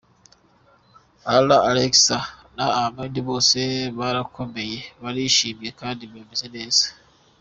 [1.35, 2.23] Ella, Alexander
[2.55, 3.59] na Amal bose
[3.97, 6.85] barakomeye, barishimye kandi bameze neza.